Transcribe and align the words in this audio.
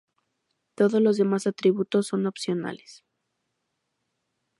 Todos 0.73 0.99
los 0.99 1.17
demás 1.17 1.45
atributos 1.45 2.07
son 2.07 2.25
opcionales. 2.25 3.05